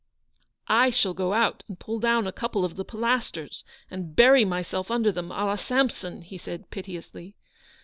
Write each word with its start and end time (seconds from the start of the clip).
"I 0.67 0.89
shall 0.89 1.13
go 1.13 1.33
out 1.33 1.63
and 1.67 1.79
pull 1.79 1.99
down 1.99 2.25
a 2.25 2.31
couple 2.31 2.65
of 2.65 2.75
the 2.75 2.83
Pilasters, 2.83 3.63
and 3.91 4.15
bury 4.15 4.43
myself 4.43 4.89
under 4.89 5.11
them, 5.11 5.31
a 5.31 5.45
la 5.45 5.57
Samson," 5.57 6.23
he 6.23 6.39
said 6.39 6.71
piteously. 6.71 7.35